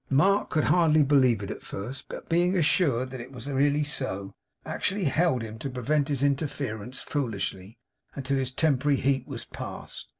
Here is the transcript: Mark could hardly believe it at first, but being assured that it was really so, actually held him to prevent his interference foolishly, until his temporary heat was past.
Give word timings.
Mark 0.09 0.49
could 0.49 0.63
hardly 0.63 1.03
believe 1.03 1.43
it 1.43 1.51
at 1.51 1.61
first, 1.61 2.09
but 2.09 2.27
being 2.27 2.57
assured 2.57 3.11
that 3.11 3.21
it 3.21 3.31
was 3.31 3.47
really 3.47 3.83
so, 3.83 4.33
actually 4.65 5.03
held 5.03 5.43
him 5.43 5.59
to 5.59 5.69
prevent 5.69 6.07
his 6.07 6.23
interference 6.23 6.99
foolishly, 7.01 7.77
until 8.15 8.39
his 8.39 8.51
temporary 8.51 8.97
heat 8.97 9.27
was 9.27 9.45
past. 9.45 10.07